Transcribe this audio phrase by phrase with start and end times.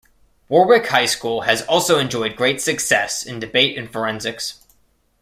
[0.49, 4.63] Warwick High School has also enjoyed great success in debate and forensics.